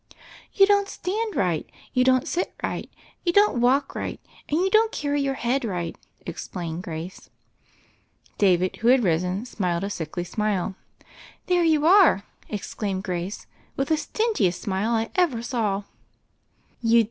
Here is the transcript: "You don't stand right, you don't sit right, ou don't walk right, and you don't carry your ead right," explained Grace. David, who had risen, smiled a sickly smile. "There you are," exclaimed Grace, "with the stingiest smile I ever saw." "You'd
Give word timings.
"You 0.55 0.65
don't 0.65 0.89
stand 0.89 1.35
right, 1.35 1.69
you 1.93 2.03
don't 2.03 2.27
sit 2.27 2.55
right, 2.63 2.89
ou 3.27 3.31
don't 3.31 3.61
walk 3.61 3.93
right, 3.93 4.19
and 4.49 4.59
you 4.59 4.67
don't 4.71 4.91
carry 4.91 5.21
your 5.21 5.37
ead 5.43 5.63
right," 5.63 5.95
explained 6.25 6.81
Grace. 6.81 7.29
David, 8.39 8.77
who 8.77 8.87
had 8.87 9.03
risen, 9.03 9.45
smiled 9.45 9.83
a 9.83 9.91
sickly 9.91 10.23
smile. 10.23 10.73
"There 11.45 11.63
you 11.63 11.85
are," 11.85 12.23
exclaimed 12.49 13.03
Grace, 13.03 13.45
"with 13.75 13.89
the 13.89 13.95
stingiest 13.95 14.59
smile 14.59 14.89
I 14.95 15.11
ever 15.15 15.43
saw." 15.43 15.83
"You'd 16.81 16.99